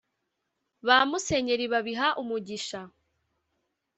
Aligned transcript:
Ba 0.87 0.97
musenyeri 1.09 1.65
babiha 1.73 2.07
umugisha 2.21 2.79